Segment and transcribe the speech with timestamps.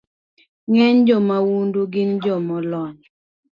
[0.71, 2.97] Ng’eny jomaundu gin joma olony